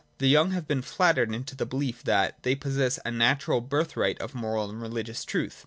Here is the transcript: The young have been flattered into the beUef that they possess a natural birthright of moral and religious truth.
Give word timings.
The 0.17 0.25
young 0.27 0.49
have 0.49 0.67
been 0.67 0.81
flattered 0.81 1.31
into 1.31 1.55
the 1.55 1.67
beUef 1.67 2.01
that 2.05 2.41
they 2.41 2.55
possess 2.55 2.97
a 3.05 3.11
natural 3.11 3.61
birthright 3.61 4.19
of 4.19 4.33
moral 4.33 4.67
and 4.71 4.81
religious 4.81 5.23
truth. 5.23 5.59